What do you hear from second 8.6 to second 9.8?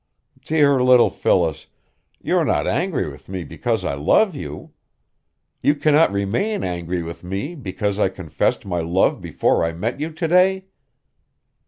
my love before I